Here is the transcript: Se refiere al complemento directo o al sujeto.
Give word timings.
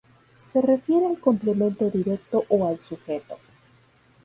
Se 0.37 0.61
refiere 0.63 1.05
al 1.05 1.19
complemento 1.19 1.91
directo 1.91 2.43
o 2.49 2.67
al 2.67 2.81
sujeto. 2.81 3.37